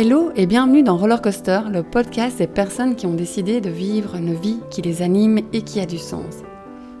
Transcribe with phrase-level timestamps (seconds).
[0.00, 4.14] Hello et bienvenue dans Roller Coaster, le podcast des personnes qui ont décidé de vivre
[4.14, 6.36] une vie qui les anime et qui a du sens.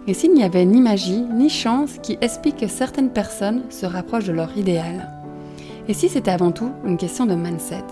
[0.08, 4.26] Et s'il n'y avait ni magie ni chance qui explique que certaines personnes se rapprochent
[4.26, 5.12] de leur idéal.
[5.86, 7.84] Et si c'était avant tout une question de mindset?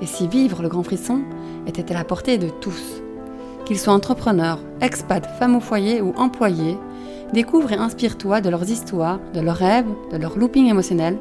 [0.00, 1.22] Et si vivre le grand frisson
[1.66, 3.02] était à la portée de tous?
[3.64, 6.78] Qu'ils soient entrepreneurs, expats, femmes au foyer ou employés,
[7.32, 11.18] découvre et inspire-toi de leurs histoires, de leurs rêves, de leur looping émotionnel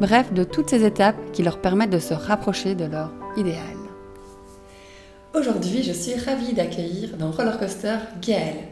[0.00, 3.76] bref, de toutes ces étapes qui leur permettent de se rapprocher de leur idéal.
[5.34, 8.68] Aujourd'hui, je suis ravie d'accueillir dans Roller Coaster Gaëlle,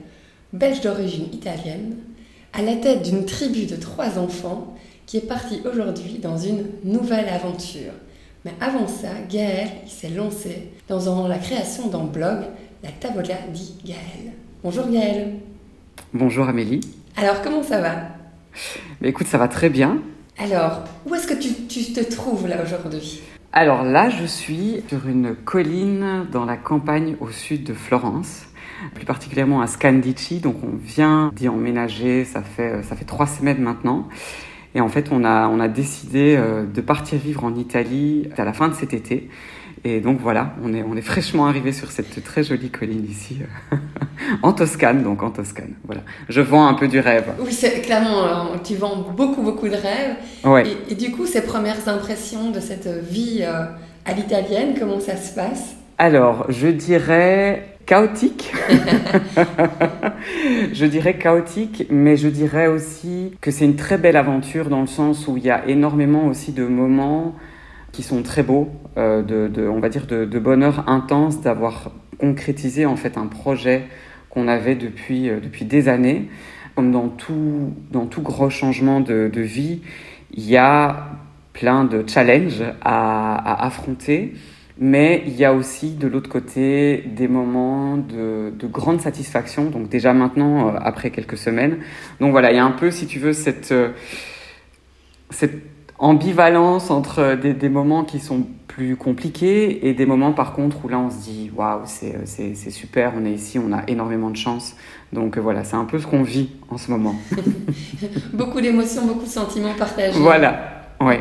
[0.52, 1.96] belge d'origine italienne,
[2.52, 7.28] à la tête d'une tribu de trois enfants qui est partie aujourd'hui dans une nouvelle
[7.28, 7.92] aventure.
[8.44, 12.38] Mais avant ça, Gaël s'est lancé dans la création d'un blog,
[12.82, 14.32] la Tavola dit Gaël.
[14.62, 15.34] Bonjour Gaël.
[16.12, 16.80] Bonjour Amélie.
[17.16, 17.96] Alors comment ça va?
[19.02, 20.00] Écoute, ça va très bien.
[20.38, 23.22] Alors, où est-ce que tu, te trouves là aujourd'hui?
[23.52, 28.44] Alors là, je suis sur une colline dans la campagne au sud de Florence,
[28.94, 30.40] plus particulièrement à Scandici.
[30.40, 34.08] Donc on vient d'y emménager, ça fait, ça fait trois semaines maintenant.
[34.74, 38.44] Et en fait, on a, on a décidé euh, de partir vivre en Italie à
[38.44, 39.30] la fin de cet été.
[39.84, 43.38] Et donc voilà, on est, on est fraîchement arrivé sur cette très jolie colline ici,
[43.72, 43.76] euh,
[44.42, 45.74] en Toscane, donc en Toscane.
[45.84, 47.26] Voilà, je vends un peu du rêve.
[47.38, 50.16] Oui, c'est clairement, euh, tu vends beaucoup, beaucoup de rêves.
[50.44, 50.64] Ouais.
[50.88, 53.66] Et, du coup, ces premières impressions de cette vie euh,
[54.04, 55.76] à l'italienne, comment ça se passe?
[55.98, 58.52] Alors, je dirais chaotique.
[60.72, 64.88] je dirais chaotique, mais je dirais aussi que c'est une très belle aventure dans le
[64.88, 67.36] sens où il y a énormément aussi de moments
[67.96, 72.94] qui sont très beaux, euh, de, on va dire de, bonheur intense d'avoir concrétisé en
[72.94, 73.84] fait un projet
[74.28, 76.28] qu'on avait depuis, euh, depuis des années.
[76.74, 79.80] Comme dans tout, dans tout gros changement de, vie,
[80.34, 81.06] il y a
[81.54, 84.34] plein de challenges à, affronter,
[84.78, 89.88] mais il y a aussi de l'autre côté des moments de, de, grande satisfaction, donc
[89.88, 91.78] déjà maintenant, euh, après quelques semaines.
[92.20, 93.72] Donc voilà, il y a un peu, si tu veux, cette,
[95.30, 100.88] cette ambivalence entre des, moments qui sont plus compliqués et des moments par contre où
[100.88, 104.76] là on se dit waouh c'est super on est ici on a énormément de chance.
[105.12, 107.14] Donc voilà c'est un peu ce qu'on vit en ce moment.
[108.34, 110.18] Beaucoup d'émotions beaucoup de sentiments partagés.
[110.18, 111.20] Voilà ouais.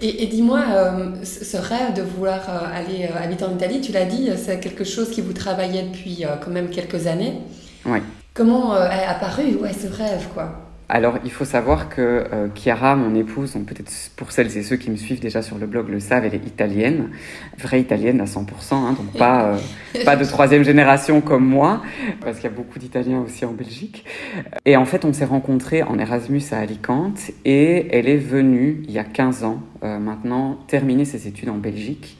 [0.00, 4.04] Et, dis-moi, euh, ce rêve de vouloir euh, aller euh, habiter en Italie, tu l'as
[4.04, 7.38] dit, c'est quelque chose qui vous travaillait depuis quand même quelques années.
[7.86, 8.02] Ouais.
[8.34, 10.63] Comment est apparu ouais, ce rêve quoi?
[10.88, 14.90] Alors, il faut savoir que euh, Chiara, mon épouse, peut-être pour celles et ceux qui
[14.90, 17.10] me suivent déjà sur le blog le savent, elle est italienne,
[17.58, 19.58] vraie italienne à 100%, hein, donc pas, euh,
[20.04, 21.82] pas de troisième génération comme moi,
[22.20, 24.04] parce qu'il y a beaucoup d'Italiens aussi en Belgique.
[24.66, 28.90] Et en fait, on s'est rencontrés en Erasmus à Alicante, et elle est venue, il
[28.90, 32.18] y a 15 ans euh, maintenant, terminer ses études en Belgique.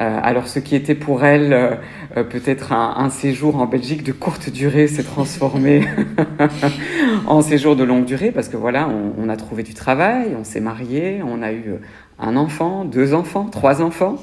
[0.00, 1.70] Euh, alors ce qui était pour elle euh,
[2.18, 5.86] euh, peut-être un, séjour en Belgique de courte durée s'est transformé
[7.26, 10.60] en séjour de longue durée parce que voilà, on, a trouvé du travail, on s'est
[10.60, 11.76] marié, on a eu
[12.18, 14.16] un enfant, deux enfants, trois enfants.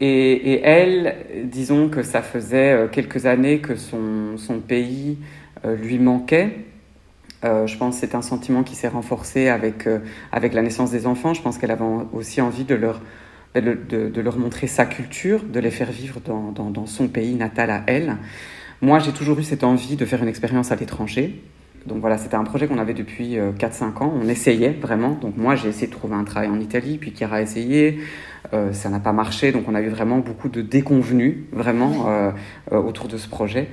[0.00, 5.18] Et, elle, disons que ça faisait quelques années que son, pays
[5.64, 6.56] lui manquait.
[7.42, 9.88] je pense que c'est un sentiment qui s'est renforcé avec,
[10.32, 11.34] avec la naissance des enfants.
[11.34, 13.00] Je pense qu'elle avait aussi envie de leur
[13.60, 18.16] de, leur montrer sa culture, de les faire vivre dans, son pays natal à elle.
[18.82, 21.42] Moi, j'ai toujours eu cette envie de faire une expérience à l'étranger.
[21.86, 24.12] Donc voilà, c'était un projet qu'on avait depuis 4-5 euh, ans.
[24.20, 25.10] On essayait vraiment.
[25.10, 28.00] Donc moi, j'ai essayé de trouver un travail en Italie, puis Kira a essayé.
[28.52, 29.52] Euh, ça n'a pas marché.
[29.52, 32.32] Donc on a eu vraiment beaucoup de déconvenus, vraiment, euh,
[32.70, 33.68] autour de ce projet.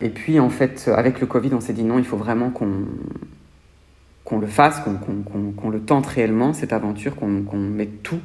[0.00, 2.84] Et puis en fait, avec le Covid, on s'est dit non, il faut vraiment qu'on
[4.24, 8.20] qu'on le fasse, qu'on le tente réellement, cette aventure, qu'on mette tout.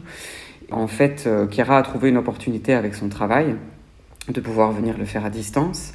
[0.72, 3.56] En fait, euh, Kira a trouvé une opportunité avec son travail
[4.28, 5.94] de pouvoir venir le faire à distance.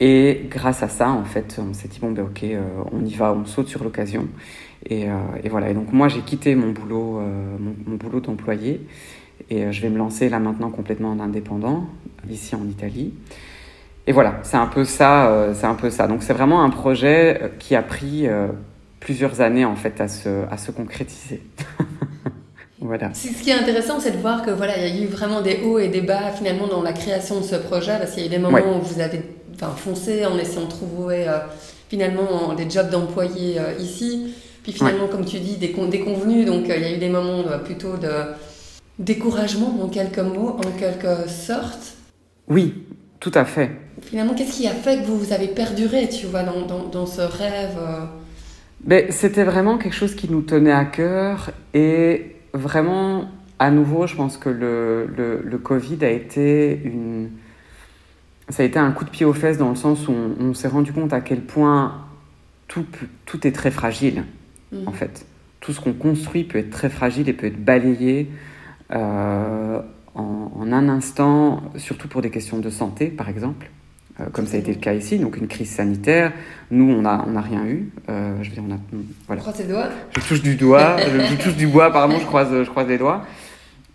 [0.00, 2.62] Et grâce à ça, en fait, on s'est dit, bon, ben ok, euh,
[2.92, 4.28] on y va, on saute sur l'occasion.
[4.86, 5.14] Et, euh,
[5.50, 5.70] voilà.
[5.70, 7.20] Et donc, moi, j'ai quitté mon boulot,
[7.58, 8.80] mon, boulot d'employé.
[9.50, 11.86] Et je vais me lancer là maintenant complètement en indépendant,
[12.30, 13.12] ici en Italie.
[14.06, 15.50] Et voilà, c'est un peu ça.
[15.54, 16.06] c'est un peu ça.
[16.06, 18.26] Donc, c'est vraiment un projet qui a pris
[19.00, 21.42] plusieurs années, en fait, à se, à se concrétiser.
[23.12, 25.60] Ce qui est intéressant, c'est de voir que voilà, il y a eu vraiment des
[25.64, 28.26] hauts et des bas finalement dans la création de ce projet, parce qu'il y a
[28.26, 29.20] eu des moments où vous avez
[29.54, 31.38] enfin, foncé en essayant de trouver euh,
[31.90, 36.46] finalement des jobs d'employés euh, ici, puis finalement, comme tu dis, des, déconvenus.
[36.46, 38.08] Donc euh, il y a eu des moments plutôt de
[38.98, 41.96] découragement, en quelques mots, en quelque sorte.
[42.48, 42.84] Oui,
[43.20, 43.70] tout à fait.
[44.02, 47.06] Finalement, qu'est-ce qui a fait que vous, vous avez perduré, tu vois, dans, dans, dans
[47.06, 47.78] ce rêve
[48.82, 53.28] ben, C'était vraiment quelque chose qui nous tenait à cœur et vraiment
[53.60, 57.30] à nouveau, je pense que le, le, le, Covid a été une.
[58.48, 60.66] Ça a été un coup de pied aux fesses dans le sens où on, s'est
[60.66, 62.06] rendu compte à quel point
[62.68, 62.86] tout,
[63.26, 64.24] tout est très fragile,
[64.72, 64.88] mm.
[64.88, 65.26] en fait.
[65.60, 68.30] Tout ce qu'on construit peut être très fragile et peut être balayé
[68.92, 69.82] euh,
[70.14, 73.70] en, en, un instant, surtout pour des questions de santé, par exemple.
[74.20, 76.32] Euh, comme ça a été le cas ici, donc une crise sanitaire.
[76.70, 77.90] Nous, on n'a on a rien eu.
[78.08, 78.78] Euh, je veux dire, on a.
[79.26, 79.42] Voilà.
[79.58, 79.88] Je doigts.
[80.16, 83.24] Je touche du doigt, je, touche du bois, pardon, je croise, je croise les doigts.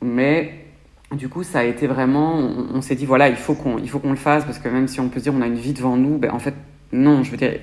[0.02, 0.66] Mais
[1.12, 2.36] du coup, ça a été vraiment.
[2.74, 5.10] On, s'est dit, voilà, il faut qu'on qu'on le fasse, parce que même si on
[5.10, 6.54] peut se dire, on a une vie devant nous, ben, en fait,
[6.92, 7.60] non, je veux dire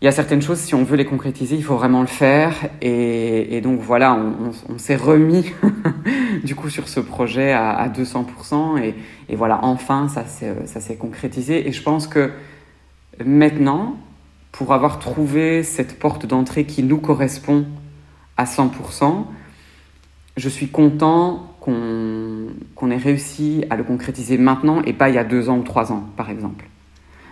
[0.00, 2.54] il y a certaines choses, si on veut les concrétiser, il faut vraiment le faire.
[2.80, 4.18] Et, donc voilà,
[4.68, 5.52] on, s'est remis
[6.44, 8.82] du coup sur ce projet à, 200%.
[9.28, 11.68] Et, voilà, enfin, ça s'est concrétisé.
[11.68, 12.30] Et je pense que
[13.22, 13.96] maintenant,
[14.52, 17.66] pour avoir trouvé cette porte d'entrée qui nous correspond
[18.38, 19.26] à 100%,
[20.38, 25.24] je suis content qu'on ait réussi à le concrétiser maintenant et pas il y a
[25.24, 26.64] deux ans ou trois ans, par exemple.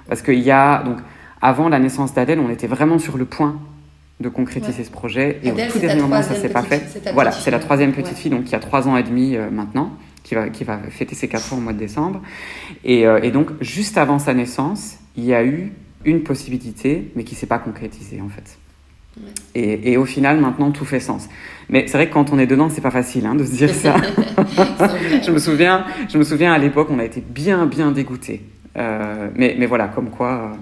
[0.07, 0.83] Parce qu'il y a...
[0.83, 0.99] Donc,
[1.41, 3.61] avant la naissance d'Adèle, on était vraiment sur le point
[4.21, 5.39] de concrétiser ce projet.
[5.43, 7.11] Et au tout dernier moment, ça s'est pas fait.
[7.13, 9.93] Voilà, c'est la troisième petite fille, donc qui a trois ans et demi euh, maintenant,
[10.25, 12.21] qui va, qui va fêter ses quatre ans au mois de décembre.
[12.85, 15.73] Et, euh, et, donc, juste avant sa naissance, il y a eu
[16.05, 18.59] une possibilité, mais qui s'est pas concrétisée en fait.
[19.55, 21.29] Et, et, au final, maintenant, tout fait sens.
[21.69, 23.75] Mais c'est vrai que quand on est dedans, c'est pas facile hein, de se dire
[23.75, 23.97] ça.
[25.27, 28.43] je me souviens, je me souviens à l'époque, on a été bien, bien dégoûtés.
[28.77, 30.53] Euh, mais, mais voilà, comme quoi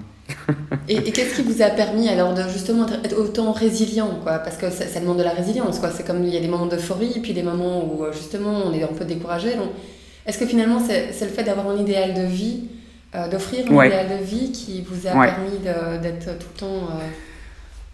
[0.88, 4.38] et, qu'est-ce qui vous a permis alors de justement être autant résilient quoi?
[4.38, 5.78] Parce que ça, demande de la résilience.
[5.78, 5.90] quoi.
[5.90, 8.72] C'est comme il y a des moments d'euphorie, puis des moments où euh, justement on
[8.72, 9.54] est un peu découragé.
[9.54, 9.70] Donc,
[10.26, 12.64] est-ce que finalement c'est, le fait d'avoir un idéal de vie,
[13.14, 15.58] euh, d'offrir un idéal de vie qui vous a permis
[16.02, 16.66] d'être tout le temps.
[16.66, 17.06] Euh,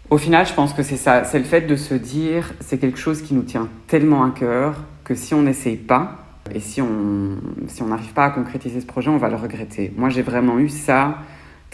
[0.09, 1.23] Au final, je pense que c'est ça.
[1.23, 4.75] C'est le fait de se dire c'est quelque chose qui nous tient tellement à cœur
[5.03, 6.17] que si on n'essaye pas,
[6.53, 7.37] et si on
[7.67, 9.93] si on n'arrive pas à concrétiser ce projet, on va le regretter.
[9.95, 11.17] Moi, j'ai vraiment eu ça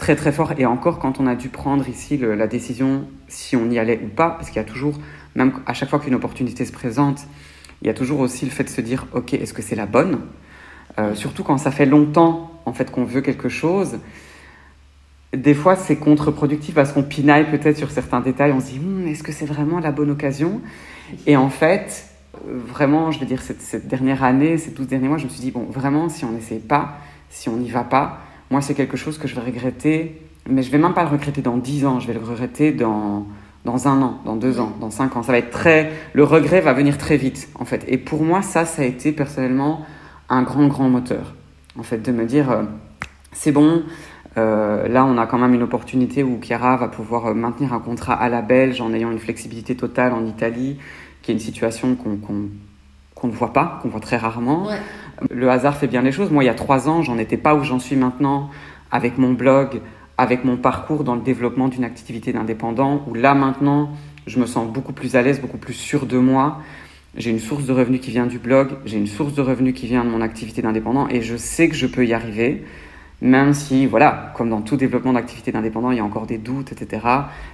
[0.00, 0.54] très très fort.
[0.58, 4.08] Et encore quand on a dû prendre ici la décision si on y allait ou
[4.08, 4.98] pas, parce qu'il y a toujours,
[5.36, 7.26] même à chaque fois qu'une opportunité se présente,
[7.82, 9.86] il y a toujours aussi le fait de se dire, ok, est-ce que c'est la
[9.86, 10.20] bonne?
[10.98, 13.98] Euh, Surtout quand ça fait longtemps en fait qu'on veut quelque chose.
[15.32, 18.52] Des fois, c'est contre-productif parce qu'on pinaille peut-être sur certains détails.
[18.52, 20.60] On se dit, hmm, est-ce que c'est vraiment la bonne occasion?
[21.26, 22.06] Et en fait,
[22.44, 25.40] vraiment, je veux dire, cette, cette, dernière année, ces 12 derniers mois, je me suis
[25.40, 26.98] dit, bon, vraiment, si on n'essaie pas,
[27.28, 28.18] si on n'y va pas,
[28.50, 31.40] moi, c'est quelque chose que je vais regretter, mais je vais même pas le regretter
[31.40, 33.26] dans 10 ans, je vais le regretter dans,
[33.64, 35.22] un an, dans deux ans, dans cinq ans.
[35.22, 35.92] Ça va être très.
[36.12, 37.84] Le regret va venir très vite, en fait.
[37.86, 39.86] Et pour moi, ça, ça a été personnellement
[40.28, 41.34] un grand, grand moteur.
[41.78, 42.62] En fait, de me dire, euh,
[43.32, 43.84] c'est bon,
[44.36, 47.80] euh, là, on a quand même une opportunité où Chiara va pouvoir euh, maintenir un
[47.80, 50.78] contrat à la Belge en ayant une flexibilité totale en Italie,
[51.22, 52.48] qui est une situation qu'on
[53.20, 54.68] qu'on ne voit pas, qu'on voit très rarement.
[55.30, 56.30] Le hasard fait bien les choses.
[56.30, 58.50] Moi, il y a trois ans, j'en étais pas où j'en suis maintenant
[58.90, 59.80] avec mon blog,
[60.18, 63.90] avec mon parcours dans le développement d'une activité d'indépendant, où là maintenant,
[64.26, 66.58] je me sens beaucoup plus à l'aise, beaucoup plus sûr de moi.
[67.16, 69.86] J'ai une source de revenus qui vient du blog, j'ai une source de revenus qui
[69.86, 72.64] vient de mon activité d'indépendant et je sais que je peux y arriver
[73.22, 76.72] même si, voilà, comme dans tout développement d'activité d'indépendant, il y a encore des doutes,
[76.72, 77.06] etc.,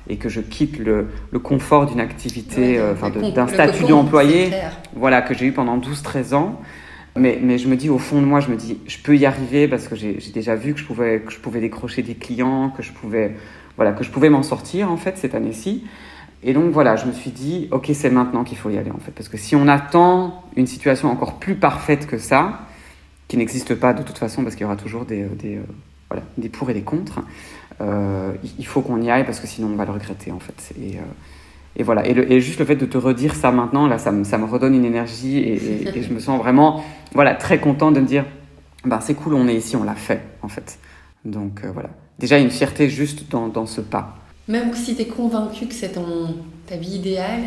[0.08, 2.94] et que je quitte le, le confort d'une activité, euh,
[3.34, 4.52] d'un statut d'employé,
[4.94, 6.60] voilà, que j'ai eu pendant 12-13 ans.
[7.16, 9.26] Mais, mais, je me dis, au fond de moi, je me dis, je peux y
[9.26, 12.70] arriver parce que j'ai déjà vu que je, pouvais, que je pouvais décrocher des clients,
[12.76, 13.34] que je pouvais,
[13.76, 15.84] voilà, que je pouvais m'en sortir, en fait, cette année-ci.
[16.44, 18.98] Et donc, voilà, je me suis dit, OK, c'est maintenant qu'il faut y aller, en
[18.98, 19.10] fait.
[19.12, 22.66] Parce que si on attend une situation encore plus parfaite que ça,
[23.38, 25.62] n'existe pas de toute façon parce qu'il y aura toujours des, euh, euh,
[26.10, 27.20] voilà, des pour et des contre.
[27.80, 30.74] Euh, il faut qu'on y aille parce que sinon on va le regretter en fait.
[30.80, 30.98] Et,
[31.76, 32.06] et voilà.
[32.06, 34.46] Et, et, juste le fait de te redire ça maintenant, là, ça me, ça me
[34.46, 38.24] redonne une énergie et, je me sens vraiment voilà, très content de me dire
[38.84, 40.78] ben, c'est cool, on est ici, on l'a fait en fait.
[41.24, 41.90] Donc voilà.
[42.18, 44.16] Déjà, une fierté juste dans, dans ce pas.
[44.48, 45.98] Même si tu es convaincu que c'est
[46.66, 47.42] ta vie idéale,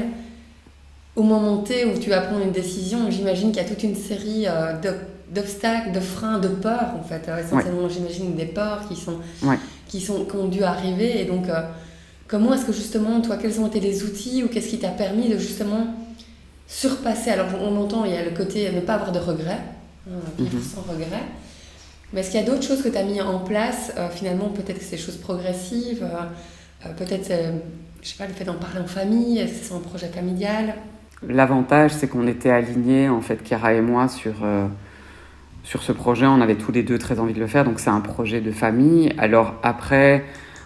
[1.16, 3.96] au moment T où tu vas prendre une décision, j'imagine qu'il y a toute une
[3.96, 4.46] série
[4.84, 4.94] de
[5.30, 7.28] d'obstacles, de freins, de peurs, en fait.
[7.28, 9.20] Euh, essentiellement, j'imagine des peurs qui sont,
[9.88, 11.22] qui sont qui ont dû arriver.
[11.22, 11.62] Et donc, euh,
[12.28, 15.30] comment est-ce que justement, toi, quels ont été les outils ou qu'est-ce qui t'a permis
[15.30, 15.88] de justement
[16.68, 17.30] surpasser?
[17.32, 19.62] Alors, on entend, il y a le côté ne pas avoir de regrets,
[20.10, 20.64] hein, vivre mhm.
[20.64, 21.24] sans regret.
[22.12, 24.50] Mais est-ce qu'il y a d'autres choses que tu as mis en place euh, Finalement,
[24.50, 26.04] peut-être que c'est des choses progressives,
[26.98, 27.32] peut-être,
[28.02, 30.74] je sais pas, le fait d'en parler en famille, est-ce que c'est un projet familial?
[31.28, 34.34] L'avantage, c'est qu'on était alignés, en fait, Kara et moi, sur
[35.70, 37.92] sur ce projet, on avait tous les deux très envie de le faire, donc c'est
[37.92, 39.14] un projet de famille.
[39.20, 40.26] Alors après,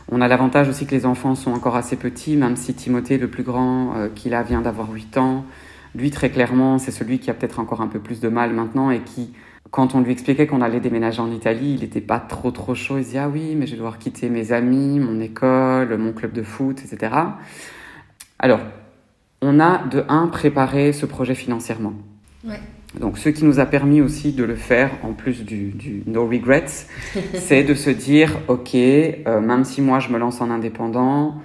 [0.10, 3.28] on a l'avantage aussi que les enfants sont encore assez petits, même si Timothée, le
[3.28, 5.44] plus grand, euh, qui là vient d'avoir 8 ans,
[5.94, 8.92] Lui, très clairement, c'est celui qui a peut-être encore un peu plus de mal maintenant
[8.92, 9.34] et qui,
[9.72, 12.98] quand on lui expliquait qu'on allait déménager en Italie, il n'était pas trop trop chaud.
[12.98, 16.32] Il disait ah oui, mais je vais devoir quitter mes amis, mon école, mon club
[16.32, 17.14] de foot, etc.
[18.40, 18.62] Alors,
[19.42, 21.94] on a de un préparé ce projet financièrement.
[23.00, 26.28] Donc, ce qui nous a permis aussi de le faire, en plus du, du no
[26.28, 26.66] regrets,
[27.34, 31.36] c'est de se dire, ok, euh, même si moi je me lance en indépendant,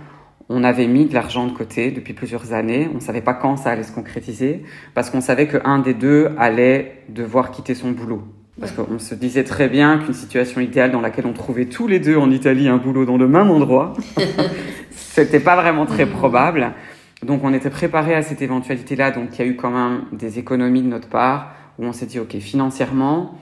[0.51, 2.89] on avait mis de l'argent de côté depuis plusieurs années.
[2.93, 4.63] On ne savait pas quand ça allait se concrétiser,
[4.95, 8.23] parce qu'on savait qu'un des deux allait devoir quitter son boulot.
[8.61, 12.01] Parce qu'on se disait très bien qu'une situation idéale dans laquelle on trouvait tous les
[12.01, 13.93] deux en Italie un boulot dans le même endroit,
[14.91, 16.73] c'était pas vraiment très probable.
[17.23, 20.39] Donc on était préparé à cette éventualité-là, donc il y a eu quand même des
[20.39, 23.39] économies de notre part, où on s'est dit, ok, financièrement,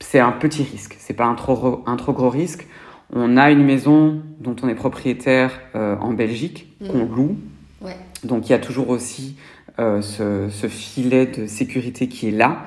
[0.00, 2.66] c'est un petit risque, c'est pas un trop, un trop gros risque.
[3.12, 6.88] On a une maison dont on est propriétaire euh, en Belgique, mmh.
[6.88, 7.36] qu'on loue.
[7.80, 7.96] Ouais.
[8.24, 9.36] Donc il y a toujours aussi
[9.78, 12.64] euh, ce, ce, filet de sécurité qui est là.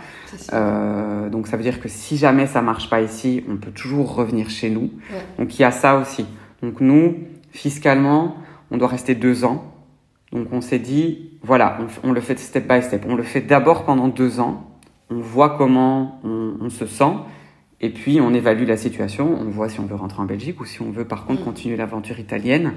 [0.51, 4.15] euh, donc ça veut dire que si jamais ça marche pas ici, on peut toujours
[4.15, 4.91] revenir chez nous.
[5.11, 5.25] Ouais.
[5.37, 6.25] Donc il y a ça aussi.
[6.61, 7.15] Donc nous,
[7.51, 8.35] fiscalement,
[8.71, 9.72] on doit rester deux ans.
[10.33, 13.05] Donc on s'est dit, voilà, on, on, le fait step by step.
[13.07, 14.63] On le fait d'abord pendant deux ans.
[15.11, 17.13] On voit comment on, on, se sent.
[17.81, 19.37] Et puis on évalue la situation.
[19.39, 21.45] On voit si on veut rentrer en Belgique ou si on veut par contre mmh.
[21.45, 22.73] continuer l'aventure italienne.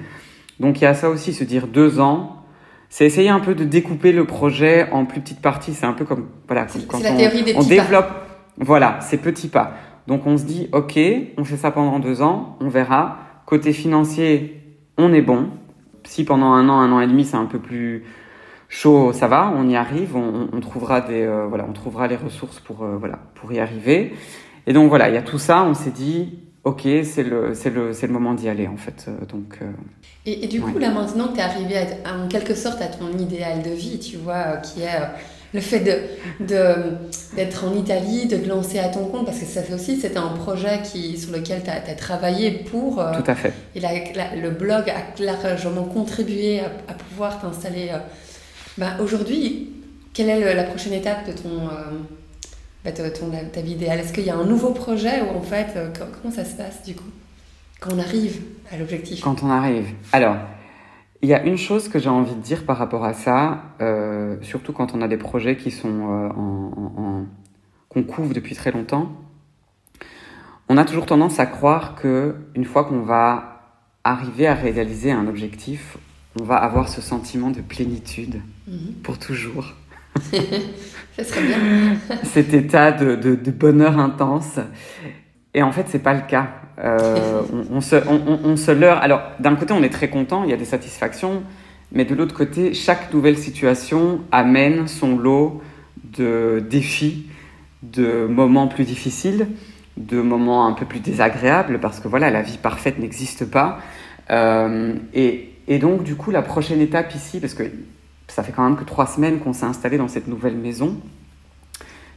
[0.60, 2.42] Donc il y a ça aussi, se dire deux ans.
[2.90, 5.72] C'est essayer un peu de découper le projet en plus petites parties.
[5.72, 8.08] C'est un peu comme voilà, quand on, on développe.
[8.08, 8.26] Pas.
[8.58, 9.74] Voilà, ces petits pas.
[10.06, 10.98] Donc on se dit, ok,
[11.38, 13.18] on fait ça pendant deux ans, on verra.
[13.46, 14.62] Côté financier,
[14.98, 15.50] on est bon
[16.06, 18.04] si pendant un an, un an et demi, c'est un peu plus
[18.68, 22.16] chaud, ça va, on y arrive, on, on trouvera des, euh, voilà, on trouvera les
[22.16, 24.14] ressources pour, euh, voilà, pour y arriver.
[24.66, 27.70] Et donc voilà, il y a tout ça, on s'est dit, ok, c'est le, c'est
[27.70, 29.06] le, c'est le moment d'y aller en fait.
[29.08, 29.58] Euh, donc.
[30.24, 32.82] Et, et, du coup, là maintenant que tu es arrivé à, à, en quelque sorte
[32.82, 34.98] à ton idéal de vie, tu vois, qui est
[35.56, 36.64] le fait de, de,
[37.34, 40.34] d'être en Italie, de te lancer à ton compte, parce que ça aussi, c'était un
[40.44, 43.00] projet qui, sur lequel tu as, travaillé pour...
[43.00, 43.52] Euh, Tout à fait.
[43.74, 47.88] Et la, la, le blog a largement contribué à, à pouvoir t'installer.
[47.90, 47.98] Euh,
[48.76, 49.72] bah, aujourd'hui,
[50.12, 51.56] quelle est le, la prochaine étape de ton...
[51.68, 51.96] Euh,
[52.84, 53.98] bah, de ton, ta vie idéale?
[54.00, 55.88] Est-ce qu'il y a un nouveau projet ou en fait, euh,
[56.22, 57.10] comment ça se passe du coup
[57.80, 59.22] Quand on arrive à l'objectif?
[59.22, 59.86] Quand on arrive.
[60.12, 60.36] Alors,
[61.26, 64.36] il y a une chose que j'ai envie de dire par rapport à ça, euh,
[64.42, 67.26] surtout quand on a des projets qui sont euh, en, en, en
[67.88, 69.10] qu'on couvre depuis très longtemps.
[70.68, 73.60] On a toujours tendance à croire que une fois qu'on va
[74.04, 75.98] arriver à réaliser un objectif,
[76.40, 78.36] on va avoir ce sentiment de plénitude
[78.70, 78.92] -hmm.
[79.02, 79.74] pour toujours.
[81.16, 81.58] ça serait bien.
[82.22, 84.60] Cet état de, de, de bonheur intense.
[85.54, 86.46] Et en fait, c'est pas le cas.
[86.78, 88.98] Euh, on, se, on, se leurre.
[88.98, 91.42] Alors, d'un côté, on est très content, il y a des satisfactions,
[91.92, 95.62] mais de l'autre côté, chaque nouvelle situation amène son lot
[96.16, 97.26] de défis,
[97.82, 99.48] de moments plus difficiles,
[99.96, 103.78] de moments un peu plus désagréables, parce que voilà, la vie parfaite n'existe pas.
[104.30, 107.62] Euh, et, et, donc, du coup, la prochaine étape ici, parce que
[108.28, 110.96] ça fait quand même que trois semaines qu'on s'est installé dans cette nouvelle maison,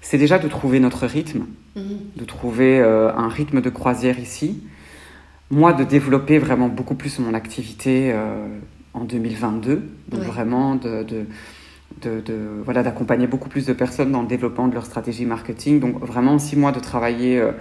[0.02, 1.82] c'est déjà de trouver notre rythme, mmh.
[2.16, 4.64] de trouver euh, un rythme de croisière ici.
[5.52, 8.48] Moi, de développer vraiment beaucoup plus mon activité euh,
[8.94, 10.26] en 2022, donc ouais.
[10.26, 11.26] vraiment de, de,
[12.02, 15.80] de, de voilà d'accompagner beaucoup plus de personnes dans le développement de leur stratégie marketing.
[15.80, 17.52] Donc vraiment six mois de travailler euh,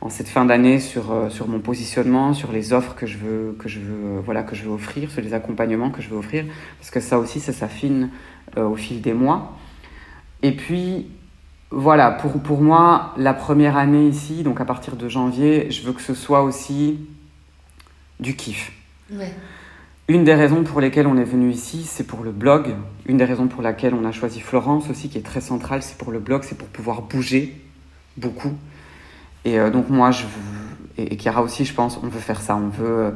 [0.00, 3.68] en cette fin d'année sur, sur mon positionnement, sur les offres que je veux que
[3.68, 6.44] je veux voilà que je veux offrir, sur les accompagnements que je veux offrir,
[6.78, 8.10] parce que ça aussi ça s'affine
[8.56, 9.56] au fil des mois.
[10.42, 11.06] Et puis
[11.70, 15.92] voilà, pour, pour moi, la première année ici, donc à partir de janvier, je veux
[15.92, 16.98] que ce soit aussi
[18.20, 18.72] du kiff.
[19.12, 19.32] Ouais.
[20.08, 22.76] Une des raisons pour lesquelles on est venu ici, c'est pour le blog.
[23.06, 25.98] Une des raisons pour laquelle on a choisi Florence aussi, qui est très centrale, c'est
[25.98, 27.60] pour le blog, c'est pour pouvoir bouger
[28.16, 28.52] beaucoup.
[29.44, 30.24] Et euh, donc moi, je
[30.98, 32.56] et, et Chiara aussi, je pense, on veut faire ça.
[32.56, 33.10] On veut euh,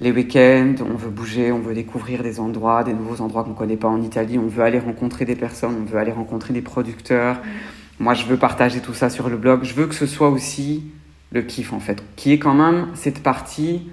[0.00, 3.56] les week-ends, on veut bouger, on veut découvrir des endroits, des nouveaux endroits qu'on ne
[3.56, 4.38] connaît pas en Italie.
[4.38, 7.36] On veut aller rencontrer des personnes, on veut aller rencontrer des producteurs.
[7.36, 7.48] Mmh.
[7.98, 9.64] Moi, je veux partager tout ça sur le blog.
[9.64, 10.84] Je veux que ce soit aussi
[11.32, 13.88] le kiff, en fait, qui est quand même cette partie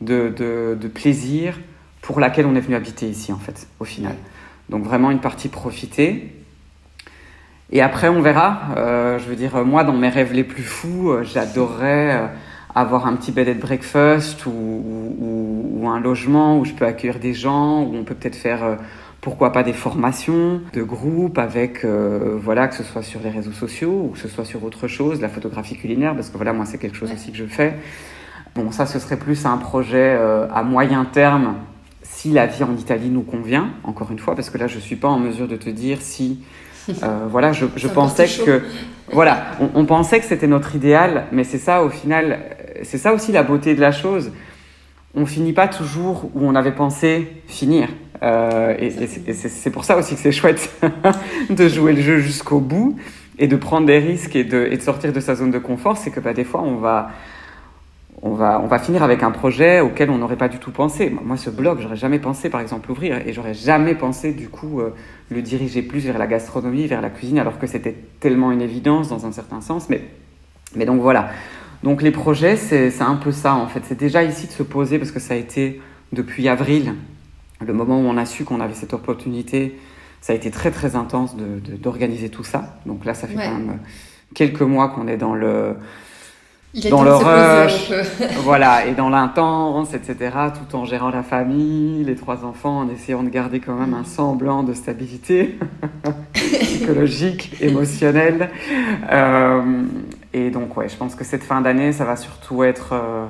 [0.00, 1.58] de, de, de plaisir
[2.02, 4.14] pour laquelle on est venu habiter ici, en fait, au final.
[4.68, 6.32] Donc vraiment une partie profiter.
[7.72, 8.74] Et après, on verra.
[8.76, 12.26] Euh, je veux dire, moi, dans mes rêves les plus fous, euh, j'adorerais euh,
[12.74, 17.18] avoir un petit bed and breakfast ou, ou, ou, un logement où je peux accueillir
[17.18, 18.76] des gens, où on peut peut-être faire euh,
[19.20, 23.52] pourquoi pas des formations de groupe avec, euh, voilà, que ce soit sur les réseaux
[23.52, 26.64] sociaux ou que ce soit sur autre chose, la photographie culinaire, parce que voilà, moi,
[26.64, 27.16] c'est quelque chose ouais.
[27.16, 27.74] aussi que je fais.
[28.54, 31.56] Bon, ça, ce serait plus un projet euh, à moyen terme
[32.02, 34.80] si la vie en Italie nous convient, encore une fois, parce que là, je ne
[34.80, 36.40] suis pas en mesure de te dire si...
[37.02, 38.62] Euh, voilà, je, je pensais que...
[39.12, 42.38] Voilà, on, on pensait que c'était notre idéal, mais c'est ça, au final,
[42.84, 44.32] c'est ça aussi la beauté de la chose.
[45.14, 47.88] On finit pas toujours où on avait pensé finir.
[48.22, 48.90] Euh, et,
[49.32, 50.70] c'est pour ça aussi que c'est chouette
[51.50, 52.96] de jouer le jeu jusqu'au bout
[53.38, 55.96] et de prendre des risques et de, sortir de sa zone de confort.
[55.96, 57.10] C'est que bah, des fois, on va
[58.22, 61.10] on va, on va finir avec un projet auquel on n'aurait pas du tout pensé.
[61.24, 64.80] Moi, ce blog, j'aurais jamais pensé, par exemple, l'ouvrir et j'aurais jamais pensé, du coup,
[64.80, 64.90] euh,
[65.30, 69.08] le diriger plus vers la gastronomie, vers la cuisine, alors que c'était tellement une évidence
[69.08, 69.88] dans un certain sens.
[69.88, 71.30] Mais donc voilà.
[71.82, 73.80] Donc les projets, c'est un peu ça, en fait.
[73.84, 75.80] C'est déjà ici de se poser, parce que ça a été
[76.12, 76.94] depuis avril,
[77.60, 79.78] le moment où on a su qu'on avait cette opportunité,
[80.20, 82.78] ça a été très, très intense d'organiser de, tout ça.
[82.86, 83.78] Donc là, ça fait quand même
[84.34, 85.76] quelques mois qu'on est dans le
[86.88, 87.90] dans le rush,
[88.44, 93.24] voilà, et dans l'intense, etc., tout en gérant la famille, les trois enfants, en essayant
[93.24, 95.58] de garder quand même un semblant de stabilité
[96.32, 98.50] psychologique, émotionnelle.
[99.10, 99.82] Euh,
[100.32, 103.26] et donc, ouais, je pense que cette fin d'année, ça va surtout être, euh,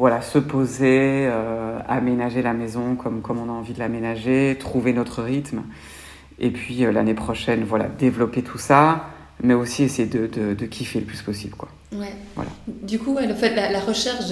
[0.00, 4.92] voilà, se poser, euh, aménager la maison comme, comme on a envie de l'aménager, trouver
[4.92, 5.62] notre rythme.
[6.40, 9.04] Et puis, l'année prochaine, voilà, développer tout ça,
[9.42, 11.68] mais aussi essayer de, de, de kiffer le plus possible, quoi.
[11.92, 12.14] Ouais.
[12.34, 12.50] Voilà.
[12.66, 14.26] Du coup, le fait, la, recherche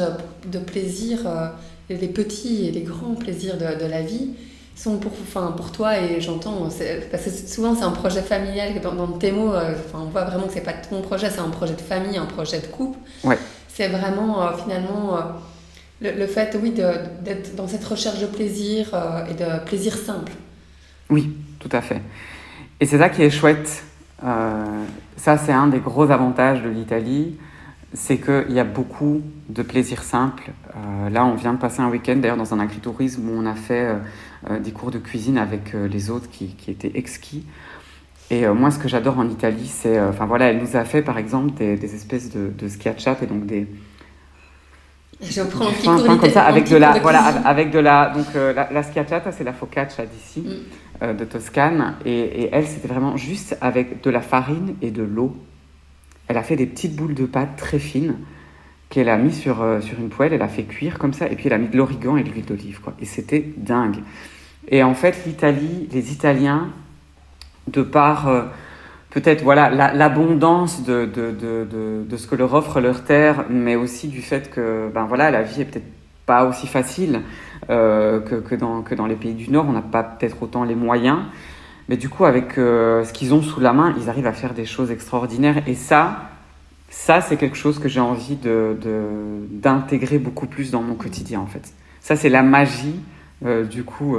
[0.47, 1.49] de, plaisir, euh,
[1.91, 4.31] les petits et les grands plaisirs de, de, la vie,
[4.77, 6.69] sont pour, enfin, pour toi, et j'entends,
[7.11, 10.25] parce que souvent c'est un projet familial, dans, dans tes mots, euh, enfin, on voit
[10.25, 12.99] vraiment que c'est pas ton projet, c'est un projet de famille, un projet de couple.
[13.25, 13.39] Ouais.
[13.67, 15.19] C'est vraiment, euh, finalement,
[16.01, 18.95] le, fait, oui, d'être dans cette recherche de plaisir
[19.29, 20.33] et de plaisir simple.
[21.11, 22.01] Oui, tout à fait.
[22.81, 23.83] Et c'est ça qui est chouette.
[24.23, 27.37] ça, c'est un des gros avantages de l'Italie
[27.95, 30.51] c'est qu'il y a beaucoup de plaisirs simples.
[30.77, 33.55] Euh, là, on vient de passer un week-end, d'ailleurs, dans un agritourisme où on a
[33.55, 33.95] fait euh,
[34.51, 37.47] euh, des cours de cuisine avec les autres qui, étaient exquis.
[38.31, 39.99] Et moi, ce que j'adore en Italie, c'est.
[39.99, 43.27] Enfin, voilà, elle nous a fait, par exemple, des, des espèces de, de schiacciate, et
[43.27, 43.67] donc des.
[45.21, 46.99] Je prends un petit cours comme ça, avec de la.
[47.01, 48.11] Voilà, avec de la.
[48.11, 50.45] Donc, la, la schiacciata, c'est la focaccia d'ici,
[51.03, 51.17] mm.
[51.17, 51.97] de Toscane.
[52.05, 55.37] Et, et elle, c'était vraiment juste avec de la farine et de l'eau
[56.29, 58.17] elle a fait des petites boules de pâte très fines
[58.91, 61.37] qu'elle a mis sur, euh, sur une poêle, elle a fait cuire comme ça, et
[61.37, 62.95] puis elle a mis de l'origan et de l'huile d'olive, quoi.
[63.01, 63.99] Et c'était dingue.
[64.69, 66.69] Et en fait, l'Italie, les Italiens,
[67.67, 68.45] de par euh,
[69.11, 74.09] peut-être voilà l'abondance de, de, de, de, ce que leur offre leur terre, mais aussi
[74.09, 75.87] du fait que ben voilà la vie est peut-être
[76.27, 77.23] pas aussi facile
[77.71, 80.63] euh, que, que, dans, que dans les pays du Nord, on n'a pas peut-être autant
[80.63, 81.21] les moyens.
[81.89, 84.53] Mais du coup, avec euh, ce qu'ils ont sous la main, ils arrivent à faire
[84.53, 85.63] des choses extraordinaires.
[85.67, 86.29] Et ça,
[86.91, 88.39] ça c'est quelque chose que j'ai envie
[89.51, 91.73] d'intégrer beaucoup plus dans mon quotidien, en fait.
[92.03, 93.01] Ça, c'est la magie,
[93.47, 94.17] euh, du coup,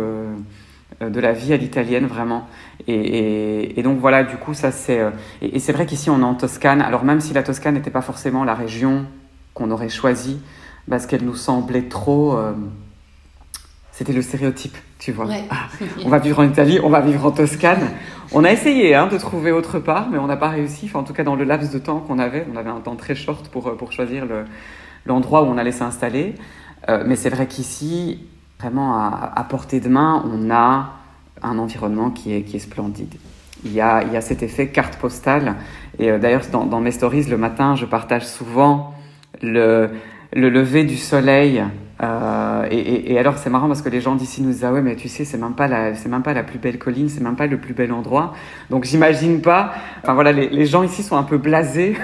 [1.02, 2.48] de la vie à l'italienne, vraiment.
[2.88, 5.02] Et, et, donc, voilà, du coup, ça, c'est...
[5.42, 6.82] et, et c'est vrai qu'ici, on est en Toscane.
[6.82, 9.06] Alors, même si la Toscane n'était pas forcément la région
[9.54, 10.42] qu'on aurait choisie,
[10.90, 12.38] parce qu'elle nous semblait trop
[14.00, 15.28] c'était le stéréotype, tu vois.
[15.50, 15.68] Ah,
[16.06, 17.90] on va vivre en Italie, on va vivre en Toscane.
[18.32, 20.86] On a essayé hein, de trouver autre part, mais on n'a pas réussi.
[20.86, 22.96] Enfin, en tout cas, dans le laps de temps qu'on avait, on avait un temps
[22.96, 24.26] très short pour, euh, pour choisir
[25.06, 26.36] l'endroit où on allait s'installer.
[26.88, 28.26] Euh, mais c'est vrai qu'ici,
[28.60, 30.94] vraiment à, portée de main, on a
[31.42, 33.16] un environnement qui est, qui est splendide.
[33.64, 35.56] Il y, a, il y a cet effet carte postale.
[35.98, 38.94] Et euh, d'ailleurs, dans, mes stories, le matin, je partage souvent
[39.42, 39.90] le,
[40.34, 41.64] le lever du soleil
[42.02, 44.96] euh, et, alors c'est marrant parce que les gens d'ici nous disent ah ouais mais
[44.96, 47.46] tu sais c'est même pas la même pas la plus belle colline c'est même pas
[47.46, 48.34] le plus bel endroit
[48.70, 51.98] donc j'imagine pas enfin voilà les, les, gens ici sont un peu blasés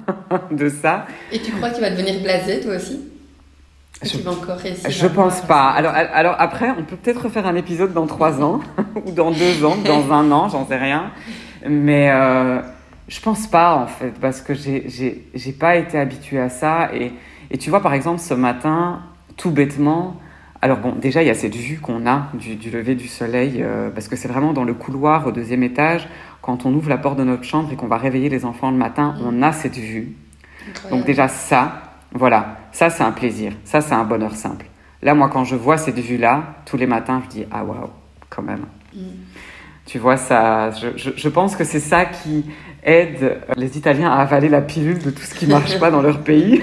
[0.50, 3.00] de ça et tu crois que tu vas devenir blasé toi aussi?
[4.02, 5.70] Je, tu vas encore réussir je pense pas.
[5.70, 8.60] alors alors après on peut peut-être refaire un épisode dans trois ans
[9.06, 11.10] ou dans deux ans dans un an j'en sais rien.
[11.68, 12.60] Mais euh,
[13.08, 16.90] je pense pas en fait parce que j'ai pas été habituée à ça.
[16.94, 17.12] Et
[17.50, 19.00] et tu vois par exemple ce matin
[19.36, 20.16] tout bêtement,
[20.60, 23.90] alors bon, déjà, il y a cette vue qu'on a du, lever du soleil, euh,
[23.90, 26.08] parce que c'est vraiment dans le couloir au deuxième étage,
[26.42, 28.76] quand on ouvre la porte de notre chambre et qu'on va réveiller les enfants le
[28.76, 29.22] matin, mm.
[29.24, 30.14] on a cette vue.
[30.90, 34.66] Donc déjà ça, voilà, ça c'est un plaisir, ça c'est un bonheur simple.
[35.02, 37.90] Là, moi, quand je vois cette vue-là, tous les matins, je dis, ah waouh,
[38.30, 38.64] quand même.
[38.94, 39.00] Mm.
[39.86, 42.44] Tu vois, ça, je, je pense que c'est ça qui
[42.82, 46.20] aide les Italiens à avaler la pilule de tout ce qui marche pas dans leur
[46.20, 46.62] pays.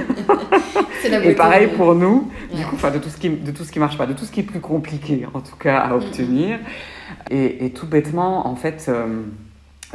[1.05, 3.79] et pareil pour nous, du coup, enfin, de tout ce qui de tout ce qui
[3.79, 5.93] marche pas, de tout ce qui est plus compliqué, en tout cas, à mm-hmm.
[5.93, 6.59] obtenir.
[7.31, 8.87] Et, et, tout bêtement, en fait.
[8.89, 9.23] Euh,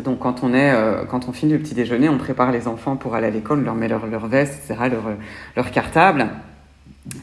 [0.02, 2.96] donc quand on est, euh, quand on finit le petit déjeuner, on prépare les enfants
[2.96, 5.04] pour aller à l'école, on leur met leur, leur veste, etc., leur,
[5.56, 6.28] leur cartable.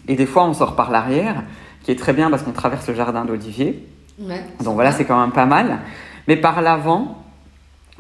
[0.08, 1.44] Et des fois, on sort par l'arrière,
[1.84, 3.88] qui est très bien parce qu'on traverse le jardin d'Olivier.
[4.20, 5.80] Ouais, Donc voilà, c'est quand même pas mal.
[6.28, 7.24] Mais par l'avant,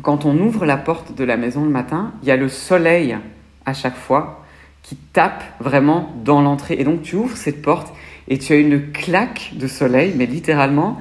[0.01, 3.17] quand on ouvre la porte de la maison le matin, il y a le soleil
[3.65, 4.43] à chaque fois
[4.83, 6.75] qui tape vraiment dans l'entrée.
[6.79, 7.93] Et donc tu ouvres cette porte
[8.27, 10.97] et tu as une claque de soleil, mais littéralement.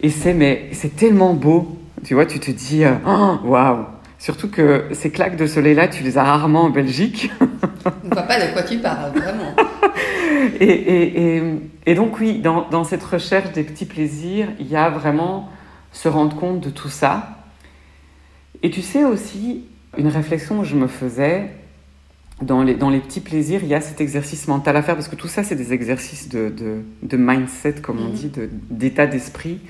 [0.00, 1.77] Et c'est mais c'est tellement beau.
[2.04, 3.86] Tu vois, tu te dis euh, oh, waouh.
[4.18, 7.30] Surtout que ces claques de soleil là, tu les as rarement en Belgique.
[7.40, 9.54] On ne voit pas de quoi tu parles, vraiment.
[10.60, 11.42] et, et, et,
[11.86, 15.48] et, donc oui, dans, dans, cette recherche des petits plaisirs, il y a vraiment
[15.92, 17.36] se rendre compte de tout ça.
[18.62, 19.64] Et tu sais aussi,
[19.96, 21.50] une réflexion que je me faisais,
[22.42, 25.08] dans les, dans les petits plaisirs, il y a cet exercice mental à faire, parce
[25.08, 28.30] que tout ça, c'est des exercices de, de, de, mindset, comme on dit,
[28.70, 29.60] d'état d'esprit.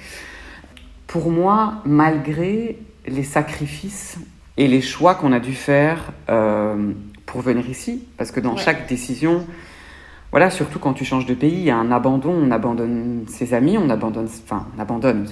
[1.08, 4.18] Pour moi, malgré les sacrifices
[4.58, 6.92] et les choix qu'on a dû faire euh,
[7.26, 8.62] pour venir ici, parce que dans ouais.
[8.62, 9.46] chaque décision,
[10.30, 13.54] voilà, surtout quand tu changes de pays, il y a un abandon, on abandonne ses
[13.54, 15.26] amis, on abandonne, enfin, on abandonne,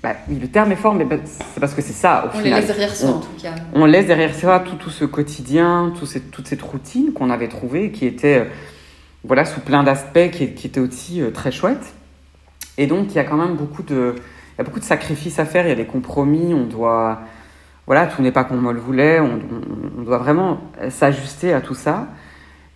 [0.00, 2.26] bah, oui, le terme est fort, mais c'est parce que c'est ça.
[2.26, 2.44] Au on final.
[2.44, 3.54] les laisse derrière soi, en tout cas.
[3.74, 7.90] On laisse derrière soi tout, tout ce quotidien, tout toute cette routine qu'on avait trouvée,
[7.90, 8.44] qui était, euh,
[9.24, 11.94] voilà, sous plein d'aspects, qui, qui, était aussi euh, très chouette.
[12.78, 14.14] Et donc, il y a quand même beaucoup de,
[14.56, 17.20] il y a beaucoup de sacrifices à faire, il y a des compromis, on doit,
[17.86, 22.08] voilà, tout n'est pas comme on le voulait, on, doit vraiment s'ajuster à tout ça.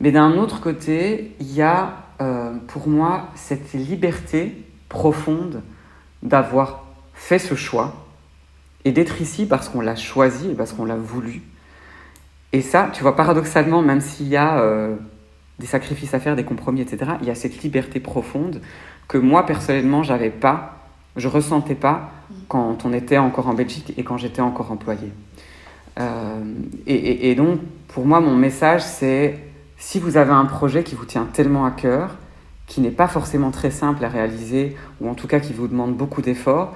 [0.01, 5.63] Mais d'un autre côté, il y a, euh, pour moi, cette liberté profonde
[6.23, 7.95] d'avoir fait ce choix
[8.85, 11.43] et d'être ici parce qu'on l'a choisi et parce qu'on l'a voulu.
[12.53, 14.97] Et ça, tu vois, paradoxalement, même s'il y a euh,
[15.59, 18.61] des sacrifices à faire, des compromis, etc., il y a cette liberté profonde
[19.07, 20.80] que moi, personnellement, j'avais pas,
[21.17, 22.11] je ressentais pas
[22.49, 25.13] quand on était encore en Belgique et quand j'étais encore employé.
[25.99, 26.43] Euh,
[26.87, 29.39] et, et, et donc, pour moi, mon message, c'est
[29.77, 32.17] si vous avez un projet qui vous tient tellement à cœur,
[32.67, 35.97] qui n'est pas forcément très simple à réaliser, ou en tout cas qui vous demande
[35.97, 36.73] beaucoup d'efforts,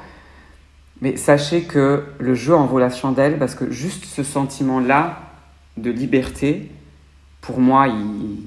[1.00, 5.20] mais sachez que le jeu en vaut la chandelle parce que juste ce sentiment-là
[5.76, 6.70] de liberté,
[7.40, 8.38] pour moi, il,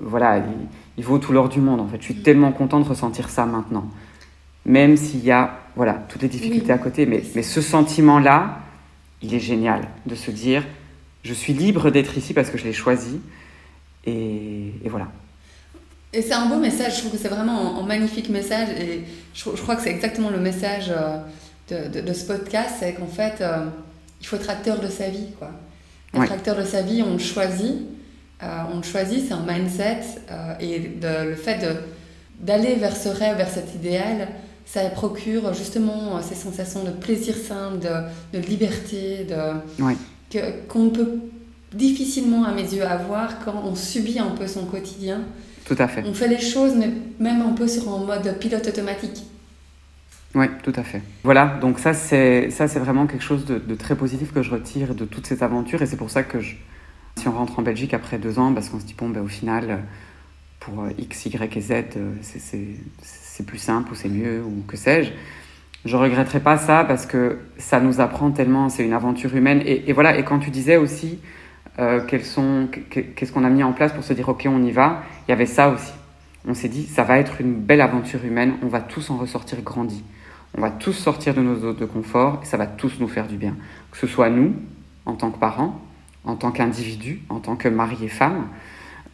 [0.00, 0.44] voilà, il,
[0.96, 1.80] il, vaut tout l'or du monde.
[1.80, 3.84] En fait, je suis tellement content de ressentir ça maintenant,
[4.64, 6.72] même s'il y a voilà toutes les difficultés oui.
[6.72, 7.06] à côté.
[7.06, 8.60] Mais, mais ce sentiment-là,
[9.22, 10.64] il est génial de se dire,
[11.22, 13.20] je suis libre d'être ici parce que je l'ai choisi,
[14.04, 15.08] et, et voilà.
[16.12, 19.04] Et c'est un beau message, je trouve que c'est vraiment un, un, magnifique message et
[19.32, 21.18] je, je crois que c'est exactement le message euh,
[21.70, 23.66] de, de, de, ce podcast, c'est qu'en fait, euh,
[24.20, 25.28] il faut être acteur de sa vie.
[25.38, 25.50] Quoi.
[26.12, 26.32] Être ouais.
[26.32, 27.76] acteur de sa vie, on le choisit,
[28.42, 31.66] euh, on le choisit, c'est un mindset euh, et de, le fait
[32.40, 34.28] d'aller vers ce rêve, vers cet idéal,
[34.64, 39.96] ça procure justement ces sensations de plaisir simple, de, de liberté, de, ouais.
[40.68, 41.18] qu'on peut
[41.74, 45.22] difficilement à mes yeux avoir quand on subit un peu son quotidien.
[45.64, 46.02] Tout à fait.
[46.06, 49.24] On fait les choses, mais même un peu sur un mode pilote automatique.
[50.34, 51.02] Oui, tout à fait.
[51.24, 54.50] Voilà, donc ça c'est ça c'est vraiment quelque chose de, de, très positif que je
[54.50, 56.54] retire de toutes ces aventures et c'est pour ça que je,
[57.16, 59.28] si on rentre en Belgique après deux ans, parce qu'on se dit bon ben au
[59.28, 59.80] final
[60.58, 61.72] pour X, Y et Z
[62.22, 62.66] c'est
[63.40, 65.12] plus simple ou c'est mieux ou que sais-je,
[65.84, 69.88] je regretterai pas ça parce que ça nous apprend tellement, c'est une aventure humaine et,
[69.88, 71.18] et, voilà et quand tu disais aussi
[71.78, 75.30] euh, qu'est-ce qu'on a mis en place pour se dire ok on y va, il
[75.30, 75.92] y avait ça aussi.
[76.46, 79.60] On s'est dit ça va être une belle aventure humaine, on va tous en ressortir
[79.62, 80.04] grandis.
[80.56, 83.26] On va tous sortir de nos zones de confort et ça va tous nous faire
[83.26, 83.56] du bien.
[83.90, 84.54] Que ce soit nous,
[85.06, 85.80] en tant que parents,
[86.24, 88.48] en tant qu'individus, en tant que mari et femme,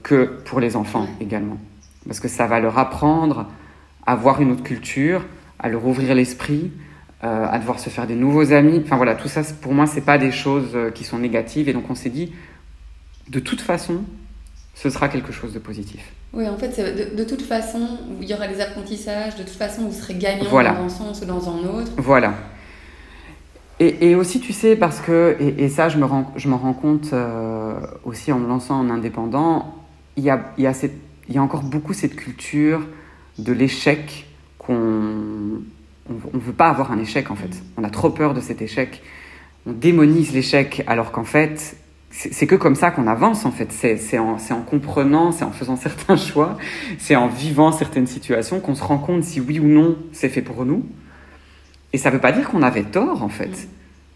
[0.02, 1.58] que pour les enfants également.
[2.06, 3.46] Parce que ça va leur apprendre
[4.08, 5.22] à voir une autre culture,
[5.58, 6.72] à leur ouvrir l'esprit,
[7.22, 8.80] euh, à devoir se faire des nouveaux amis.
[8.82, 11.68] Enfin voilà, tout ça, pour moi, c'est pas des choses euh, qui sont négatives.
[11.68, 12.32] Et donc on s'est dit,
[13.28, 14.00] de toute façon,
[14.74, 16.00] ce sera quelque chose de positif.
[16.32, 19.82] Oui, en fait, de, de, toute façon, il y aura des apprentissages, de toute façon,
[19.82, 20.72] vous serez gagnant voilà.
[20.72, 21.92] dans un sens ou dans un autre.
[21.98, 22.32] Voilà.
[23.78, 26.56] Et, et aussi, tu sais, parce que, et, et ça, je me rends, je m'en
[26.56, 29.74] rends compte euh, aussi en me lançant en indépendant,
[30.16, 30.96] il y a, il y, a cette,
[31.28, 32.86] il y a encore beaucoup cette culture
[33.38, 34.26] de l'échec
[34.58, 35.62] qu'on
[36.08, 37.62] on veut pas avoir un échec en fait.
[37.76, 39.02] On a trop peur de cet échec.
[39.66, 41.76] On démonise l'échec alors qu'en fait,
[42.10, 43.72] c'est que comme ça qu'on avance en fait.
[43.72, 46.56] C'est en, en, comprenant, c'est en faisant certains choix,
[46.98, 50.42] c'est en vivant certaines situations qu'on se rend compte si oui ou non c'est fait
[50.42, 50.86] pour nous.
[51.92, 53.68] Et ça veut pas dire qu'on avait tort en fait.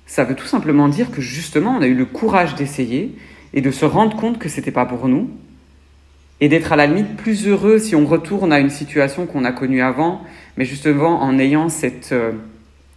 [0.06, 3.16] Ça veut tout simplement dire que justement on a eu le courage d'essayer
[3.54, 5.30] et de se rendre compte que c'était pas pour nous
[6.42, 9.52] et d'être à la limite plus heureux si on retourne à une situation qu'on a
[9.52, 10.22] connue avant,
[10.57, 12.33] mais justement en ayant cette, euh,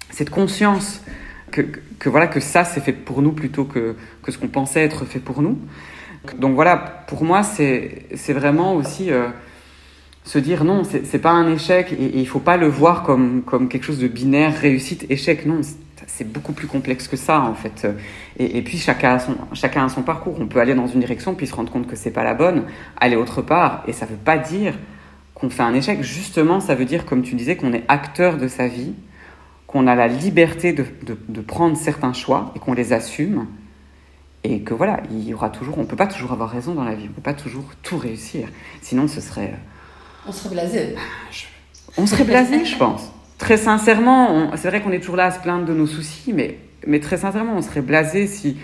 [0.09, 1.03] cette conscience
[1.51, 1.61] que,
[1.99, 5.05] que, voilà, que ça c'est fait pour nous plutôt que, que ce qu'on pensait être
[5.05, 5.59] fait pour nous.
[6.39, 9.27] Donc voilà, pour moi c'est vraiment aussi euh,
[10.23, 13.69] se dire non, c'est pas un échec et, il faut pas le voir comme, comme
[13.69, 15.45] quelque chose de binaire, réussite, échec.
[15.45, 15.61] Non,
[16.07, 17.87] c'est beaucoup plus complexe que ça en fait.
[18.37, 20.37] Et, puis chacun a, son, chacun a son parcours.
[20.39, 22.63] On peut aller dans une direction puis se rendre compte que c'est pas la bonne,
[22.97, 23.83] aller autre part.
[23.87, 24.73] Et ça veut pas dire
[25.33, 26.01] qu'on fait un échec.
[26.01, 28.93] Justement, ça veut dire, comme tu disais, qu'on est acteur de sa vie,
[29.67, 33.47] qu'on a la liberté de, de, de prendre certains choix et qu'on les assume.
[34.43, 36.93] Et que voilà, il y aura toujours, on peut pas toujours avoir raison dans la
[36.93, 38.47] vie, on peut pas toujours tout réussir.
[38.81, 39.55] Sinon, ce serait
[40.27, 40.95] on serait blasé.
[41.97, 43.11] On serait blasé, je pense.
[43.45, 46.57] Très sincèrement, c'est vrai qu'on est toujours là à se plaindre de nos soucis, mais,
[46.87, 48.57] mais très sincèrement, on serait blasé si,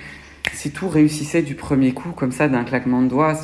[0.54, 3.38] si tout réussissait du premier coup, comme ça, d'un claquement de doigts.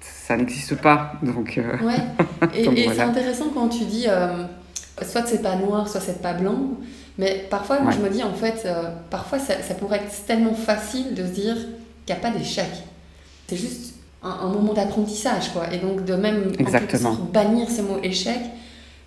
[0.00, 1.14] Ça n'existe pas.
[1.22, 1.94] Donc, euh, ouais.
[2.76, 4.44] Et, c'est intéressant quand tu dis euh,
[5.00, 6.72] soit c'est pas noir, soit c'est pas blanc.
[7.16, 11.14] Mais parfois, je me dis, en fait, euh, parfois, ça, ça, pourrait être tellement facile
[11.14, 11.54] de se dire
[12.04, 12.68] qu'il n'y a pas d'échec.
[13.46, 15.72] C'est juste un, moment d'apprentissage, quoi.
[15.72, 17.16] Et donc de même Exactement.
[17.32, 18.40] bannir ce mot échec,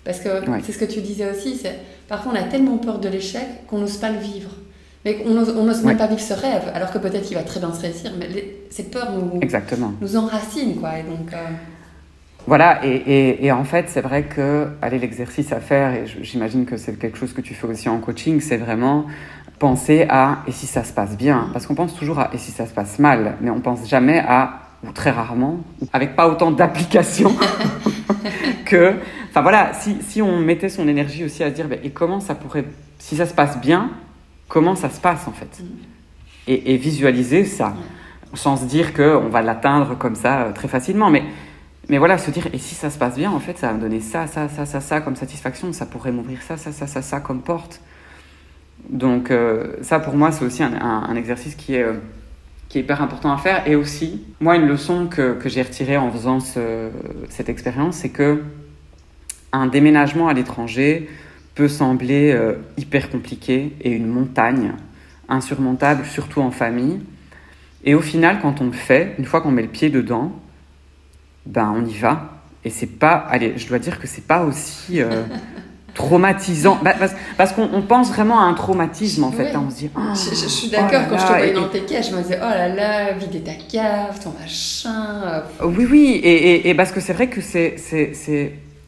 [0.06, 0.30] parce que
[0.64, 1.76] c'est ce que tu disais aussi, c'est
[2.08, 4.52] parfois on a tellement peur de l'échec qu'on n'ose pas le vivre.
[5.04, 7.72] Mais on n'ose même pas vivre ce rêve, alors que peut-être il va très bien
[7.72, 8.28] se réussir, mais
[8.72, 9.94] cette peur nous, Exactement.
[10.02, 10.98] nous enracine, quoi.
[10.98, 11.32] Et donc...
[11.32, 11.38] Euh,
[12.48, 16.66] voilà, et, et, et, en fait, c'est vrai que aller l'exercice à faire, et j'imagine
[16.66, 19.06] que c'est quelque chose que tu fais aussi en coaching, c'est vraiment
[19.60, 21.50] penser à et si ça se passe bien?
[21.54, 24.20] Parce qu'on pense toujours à et si ça se passe mal, mais on pense jamais
[24.20, 25.60] à ou très rarement,
[25.94, 27.32] avec pas autant d'application
[28.66, 28.96] que.
[29.36, 32.22] Enfin voilà, si, si, on mettait son énergie aussi à se dire, ben, et comment
[32.22, 32.64] ça pourrait.
[33.00, 33.92] Si ça se passe bien,
[34.48, 35.60] comment ça se passe en fait?
[35.60, 35.66] Mm.
[36.48, 37.76] et, et, visualiser ça,
[38.34, 41.10] sans se dire qu'on va l'atteindre comme ça euh, très facilement.
[41.10, 41.24] Mais,
[41.90, 43.82] mais voilà, se dire, et si ça se passe bien, en fait, ça va me
[43.82, 47.02] donner ça, ça, ça, ça, ça comme satisfaction, ça pourrait m'ouvrir ça, ça, ça, ça,
[47.02, 47.82] ça comme porte.
[48.90, 51.84] Donc euh, ça, pour moi, c'est aussi un, un, exercice qui est.
[51.84, 51.96] Euh,
[52.70, 53.68] qui est hyper important à faire.
[53.68, 56.90] Et aussi, moi, une leçon que, que j'ai retirée en faisant ce,
[57.30, 58.42] cette expérience, c'est que
[59.56, 61.10] un déménagement à l'étranger
[61.56, 64.74] peut sembler euh, hyper compliqué et une montagne
[65.30, 67.00] insurmontable, surtout en famille.
[67.84, 70.32] Et au final, quand on le fait, une fois qu'on met le pied dedans,
[71.46, 72.42] ben on y va.
[72.64, 75.24] Et c'est pas, allez, je dois dire que c'est pas aussi euh,
[75.94, 76.80] traumatisant.
[76.84, 76.94] Bah,
[77.38, 79.54] parce, qu'on pense vraiment à un traumatisme en fait.
[79.56, 79.64] Hein.
[79.68, 79.92] on se dit.
[79.96, 82.50] Oh, je, suis d'accord, oh quand je te voyais dans tes je me disais oh
[82.50, 85.44] là là, vider ta cave, ton machin.
[85.64, 87.78] Oui, oui, et, et, parce que c'est vrai que c'est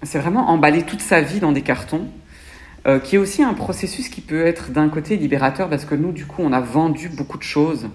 [0.03, 2.07] vraiment emballer toute sa vie dans des cartons.
[2.87, 6.13] Euh, qui est aussi un processus qui peut être d'un côté libérateur parce que nous,
[6.13, 7.89] du coup, on a vendu beaucoup de choses.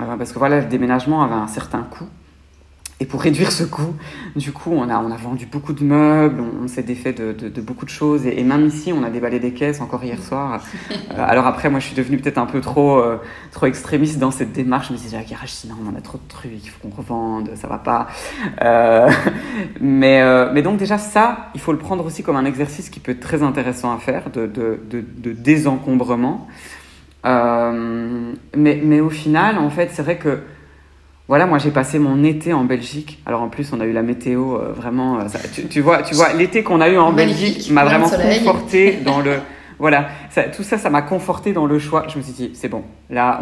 [0.00, 2.06] Euh, parce que voilà, le déménagement avait un certain coût.
[3.02, 3.96] Et pour réduire ce coût,
[4.36, 7.60] du coup, on a, on a vendu beaucoup de meubles, on, s'est défait de, de,
[7.60, 8.24] beaucoup de choses.
[8.26, 10.60] Et, même ici, on a déballé des caisses encore hier soir.
[11.10, 13.18] Euh, alors après, moi, je suis devenue peut-être un peu trop, euh,
[13.50, 14.88] trop extrémiste dans cette démarche.
[14.88, 16.94] Je me disais, ah, garage, sinon, on en a trop de trucs, il faut qu'on
[16.94, 18.06] revende, ça va pas.
[18.62, 19.10] Euh,
[19.80, 23.12] mais, mais donc, déjà, ça, il faut le prendre aussi comme un exercice qui peut
[23.12, 26.46] être très intéressant à faire, de, de désencombrement.
[27.24, 30.38] mais, mais au final, en fait, c'est vrai que
[31.28, 33.22] voilà, moi j'ai passé mon été en Belgique.
[33.26, 35.20] Alors en plus, on a eu la météo euh, vraiment.
[35.20, 35.26] Euh,
[35.70, 39.36] tu, vois, tu vois, l'été qu'on a eu en Belgique m'a vraiment conforté dans le.
[39.78, 40.08] Voilà,
[40.54, 42.06] tout ça, ça m'a conforté dans le choix.
[42.08, 43.40] Je me suis dit, c'est bon, là,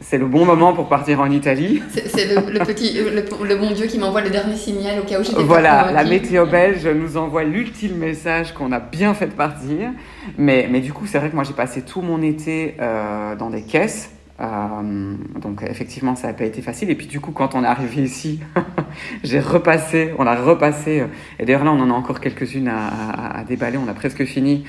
[0.00, 1.82] c'est le bon moment pour partir en Italie.
[1.90, 5.42] C'est le, petit, le, bon Dieu qui m'envoie le dernier signal au cas où j'étais
[5.42, 9.90] Voilà, la météo belge nous envoie l'ultime message qu'on a bien fait de partir.
[10.38, 13.50] Mais, mais du coup, c'est vrai que moi j'ai passé tout mon été euh, dans
[13.50, 16.90] des caisses euh, donc effectivement, ça n'a pas été facile.
[16.90, 18.40] Et puis du coup, quand on est arrivé ici,
[19.24, 21.00] j'ai repassé, on a repassé.
[21.00, 21.06] Euh,
[21.38, 23.78] et d'ailleurs là, on en a encore quelques-unes à, déballer.
[23.78, 24.64] On a presque fini.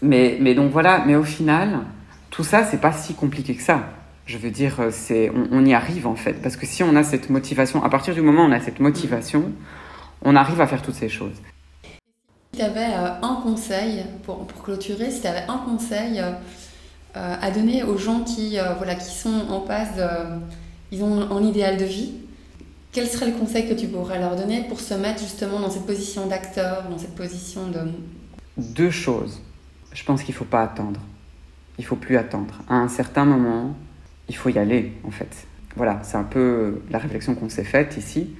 [0.00, 1.02] Mais, donc voilà.
[1.06, 1.80] Mais au final,
[2.30, 3.90] tout ça, c'est pas si compliqué que ça.
[4.26, 6.34] Je veux dire, euh, c'est, on, y arrive en fait.
[6.34, 8.78] Parce que si on a cette motivation, à partir du moment où on a cette
[8.78, 9.52] motivation,
[10.22, 11.40] on arrive à faire toutes ces choses.
[12.52, 16.22] Si tu avais un conseil pour, pour clôturer, si tu avais un conseil
[17.16, 19.98] euh, à donner aux gens qui, euh, voilà, qui sont en passe,
[20.92, 22.12] ils ont un idéal de vie
[22.92, 25.86] Quel serait le conseil que tu pourrais leur donner pour se mettre justement dans cette
[25.86, 27.80] position d'acteur, dans cette position de...
[28.56, 29.40] Deux choses.
[29.92, 31.00] Je pense qu'il ne faut pas attendre.
[31.78, 32.54] Il faut plus attendre.
[32.68, 33.74] À un certain moment,
[34.28, 35.46] il faut y aller, en fait.
[35.76, 38.34] Voilà, c'est un peu la réflexion qu'on s'est faite ici.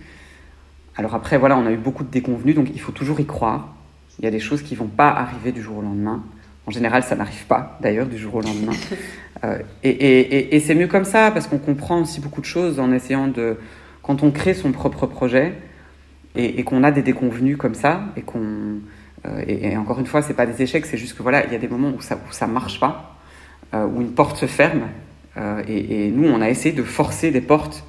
[0.97, 3.75] Alors après, voilà, on a eu beaucoup de déconvenus, donc il faut toujours y croire.
[4.19, 6.25] Il y a des choses qui vont pas arriver du jour au lendemain.
[6.69, 8.73] En général, ça n'arrive pas, d'ailleurs, du jour au lendemain.
[9.45, 13.29] Euh, et, c'est mieux comme ça, parce qu'on comprend aussi beaucoup de choses en essayant
[13.29, 13.57] de...
[14.03, 15.55] Quand on crée son propre projet
[16.35, 18.81] et, qu'on a des déconvenus comme ça, et qu'on...
[19.27, 21.55] Euh, et, encore une fois, c'est pas des échecs, c'est juste que voilà, il y
[21.55, 23.17] a des moments où ça, où ça marche pas,
[23.75, 24.89] euh, où une porte se ferme.
[25.69, 27.85] et, nous, on a essayé de forcer des portes.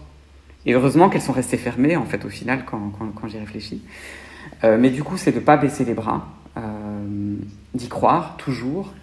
[0.68, 3.82] Et heureusement qu'elles sont restées fermées, en fait, au final, quand, quand, quand j'y réfléchis.
[4.62, 6.28] mais du coup, c'est de ne pas baisser les bras,
[7.74, 8.94] d'y croire toujours.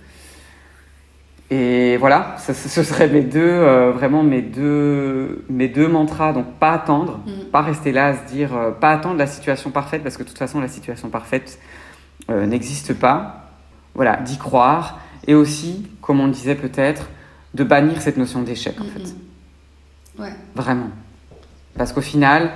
[1.50, 6.32] Et voilà, ce, seraient mes deux, vraiment mes deux, mes deux mantras.
[6.32, 7.50] Donc, pas attendre, mm.
[7.52, 8.50] pas rester là à se dire,
[8.80, 11.60] pas attendre la situation parfaite, parce que de toute façon, la situation parfaite
[12.28, 13.52] n'existe pas.
[13.94, 15.00] Voilà, d'y croire.
[15.28, 17.08] Et aussi, comme on le disait peut-être,
[17.54, 19.04] de bannir cette notion d'échec, en mm, fait.
[19.04, 20.22] Mm.
[20.22, 20.32] Ouais.
[20.54, 20.90] Vraiment.
[21.76, 22.50] Parce qu'au final,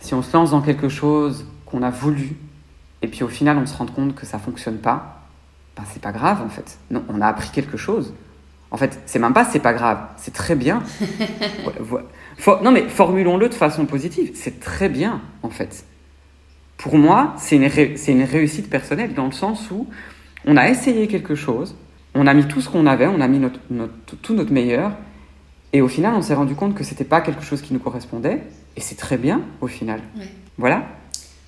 [0.00, 2.36] si on se lance dans quelque chose qu'on a voulu,
[3.02, 5.19] et puis au final on se rend compte que ça fonctionne pas,
[5.76, 6.78] ben c'est pas grave en fait.
[6.90, 8.14] Non, on a appris quelque chose.
[8.70, 10.82] En fait, c'est même pas c'est pas grave, c'est très bien.
[12.62, 15.84] non mais formulons-le de façon positive, c'est très bien en fait.
[16.76, 17.68] Pour moi, c'est une,
[18.08, 19.86] une réussite personnelle dans le sens où
[20.46, 21.76] on a essayé quelque chose,
[22.14, 23.60] on a mis tout ce qu'on avait, on a mis notre,
[24.22, 24.92] tout notre meilleur,
[25.72, 28.42] et au final, on s'est rendu compte que c'était pas quelque chose qui nous correspondait,
[28.76, 30.00] et c'est très bien au final.
[30.58, 30.86] Voilà.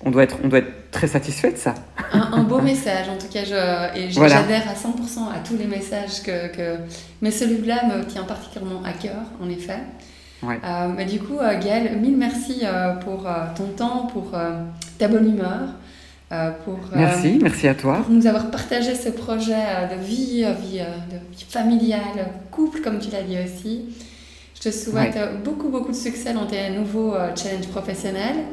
[0.05, 1.75] On doit, être, on doit être très satisfait de ça.
[2.11, 6.21] Un, beau message, en tout cas, je, et j'adhère à 100% à tous les messages
[6.23, 6.53] que.
[6.55, 6.77] que...
[7.21, 9.79] Mais celui-là me tient particulièrement à cœur, en effet.
[10.43, 10.59] Ouais.
[10.63, 14.31] Euh, mais du coup, euh, Gaël, mille merci euh, pour ton temps, pour
[14.97, 15.69] ta bonne humeur.
[16.65, 18.01] pour, merci, merci à toi.
[18.03, 23.09] Pour nous avoir partagé ce projet de vie, vie, de vie familiale, couple, comme tu
[23.11, 23.85] l'as dit aussi.
[24.55, 28.45] Je te souhaite beaucoup, beaucoup de succès dans tes nouveaux challenges professionnels.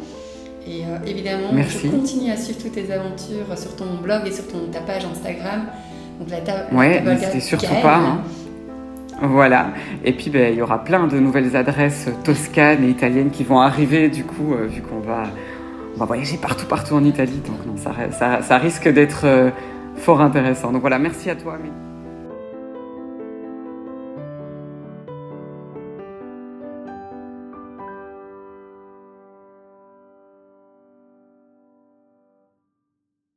[0.66, 4.46] Et euh, évidemment, je continue à suivre toutes tes aventures sur ton blog et sur
[4.46, 5.66] ton, ta page Instagram.
[6.18, 7.96] Donc la ta, ouais, n'hésitez surtout pas.
[7.96, 8.20] Hein.
[9.22, 9.70] Voilà.
[10.04, 13.60] Et puis, ben, il y aura plein de nouvelles adresses toscanes et italiennes qui vont
[13.60, 15.24] arriver, du coup, euh, vu qu'on va,
[15.96, 17.40] on va voyager partout, partout en Italie.
[17.46, 19.26] Donc, non, ça, ça, ça risque d'être
[19.96, 20.72] fort intéressant.
[20.72, 21.58] Donc, voilà, merci à toi.